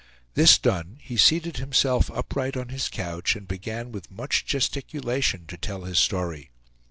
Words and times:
This 0.33 0.57
done, 0.57 0.97
he 0.99 1.15
seated 1.15 1.57
himself 1.57 2.09
upright 2.09 2.57
on 2.57 2.69
his 2.69 2.89
couch, 2.89 3.35
and 3.35 3.47
began 3.47 3.91
with 3.91 4.09
much 4.09 4.47
gesticulation 4.47 5.45
to 5.45 5.57
tell 5.57 5.83
his 5.83 5.99
story. 5.99 6.49